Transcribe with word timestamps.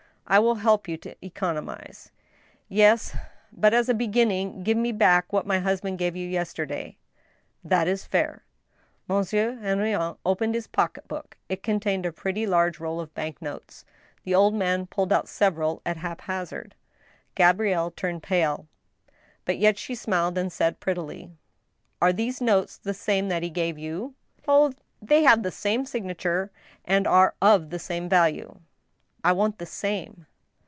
"I 0.31 0.39
will 0.39 0.55
help 0.55 0.87
you 0.87 0.95
to 0.99 1.13
economize."" 1.21 2.09
Yes. 2.69 3.13
But 3.51 3.73
as 3.73 3.89
a 3.89 3.93
beginning 3.93 4.63
give 4.63 4.77
me 4.77 4.93
back 4.93 5.33
what 5.33 5.45
my 5.45 5.59
husband 5.59 5.97
gave 5.97 6.15
you 6.15 6.25
yesterday." 6.25 6.95
"That 7.65 7.85
is 7.89 8.03
but 8.03 8.11
fair." 8.11 8.43
Monsieur 9.09 9.57
Henrion 9.57 10.15
opened 10.25 10.55
his 10.55 10.67
pocket 10.67 11.05
book. 11.09 11.35
It 11.49 11.61
contained 11.63 12.05
a 12.05 12.13
pretty 12.13 12.47
large 12.47 12.79
roll 12.79 13.01
of 13.01 13.13
bank 13.13 13.41
notes. 13.41 13.83
The 14.23 14.33
old 14.33 14.53
man 14.53 14.87
pulled 14.87 15.11
out 15.11 15.27
several 15.27 15.81
at 15.85 15.97
hap 15.97 16.21
hazard. 16.21 16.75
Gabrielle 17.35 17.91
turned 17.91 18.23
pale. 18.23 18.67
But 19.43 19.57
yet 19.57 19.77
she 19.77 19.95
smiled, 19.95 20.37
and 20.37 20.49
said, 20.49 20.79
prettily:" 20.79 21.29
Are 22.01 22.13
these 22.13 22.39
notes 22.39 22.77
the 22.77 22.93
same 22.93 23.27
that 23.27 23.43
he 23.43 23.49
gave 23.49 23.77
you?"" 23.77 24.13
Oh! 24.47 24.71
they 25.01 25.23
have 25.23 25.43
the 25.43 25.51
same 25.51 25.83
signature, 25.85 26.51
and 26.85 27.05
are 27.05 27.35
of 27.41 27.69
the 27.69 27.79
same 27.79 28.07
value."" 28.07 28.55
I 29.23 29.33
want 29.33 29.59
the 29.59 29.67
same." 29.67 30.25